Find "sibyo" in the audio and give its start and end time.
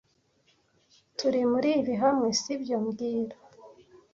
2.41-2.75